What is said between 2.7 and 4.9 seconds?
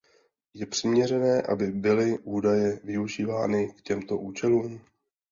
využívány k těmto účelům?